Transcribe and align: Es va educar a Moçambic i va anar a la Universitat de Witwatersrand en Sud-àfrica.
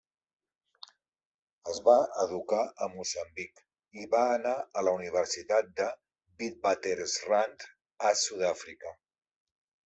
Es 1.73 1.81
va 1.87 1.97
educar 2.23 2.61
a 2.85 2.87
Moçambic 2.93 3.61
i 4.05 4.07
va 4.15 4.21
anar 4.39 4.55
a 4.81 4.85
la 4.87 4.95
Universitat 5.01 5.69
de 5.83 5.91
Witwatersrand 6.41 7.69
en 8.11 8.19
Sud-àfrica. 8.25 8.97